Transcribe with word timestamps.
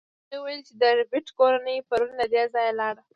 هغې 0.25 0.37
وویل 0.39 0.61
چې 0.67 0.73
د 0.81 0.83
ربیټ 0.97 1.27
کورنۍ 1.37 1.77
پرون 1.87 2.11
له 2.21 2.25
دې 2.33 2.43
ځایه 2.53 2.73
لاړه 2.79 3.01